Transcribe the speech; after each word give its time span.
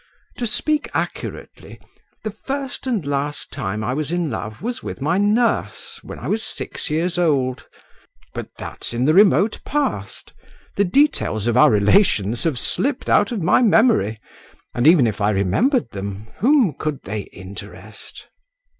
To 0.39 0.47
speak 0.47 0.89
accurately, 0.95 1.79
the 2.23 2.31
first 2.31 2.87
and 2.87 3.05
last 3.05 3.51
time 3.51 3.83
I 3.83 3.93
was 3.93 4.11
in 4.11 4.31
love 4.31 4.63
was 4.63 4.81
with 4.81 4.99
my 4.99 5.19
nurse 5.19 5.99
when 6.03 6.17
I 6.17 6.27
was 6.27 6.41
six 6.41 6.89
years 6.89 7.19
old; 7.19 7.67
but 8.33 8.47
that's 8.57 8.95
in 8.95 9.05
the 9.05 9.13
remote 9.13 9.59
past. 9.63 10.33
The 10.75 10.85
details 10.85 11.45
of 11.45 11.55
our 11.55 11.69
relations 11.69 12.45
have 12.45 12.57
slipped 12.57 13.11
out 13.11 13.31
of 13.31 13.43
my 13.43 13.61
memory, 13.61 14.19
and 14.73 14.87
even 14.87 15.05
if 15.05 15.21
I 15.21 15.29
remembered 15.29 15.91
them, 15.91 16.25
whom 16.39 16.73
could 16.73 17.03
they 17.03 17.29
interest?" 17.31 18.27